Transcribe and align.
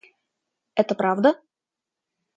Это 0.73 0.95
правда? 0.95 1.39